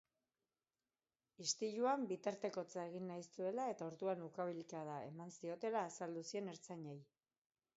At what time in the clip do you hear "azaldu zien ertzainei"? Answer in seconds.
5.91-6.99